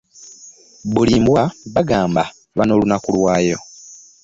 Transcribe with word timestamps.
Buli 0.93 1.15
mbwa 1.23 1.43
bagamba 1.73 2.23
eba 2.51 2.63
n'olunaku 2.65 3.07
lwayo. 3.15 3.57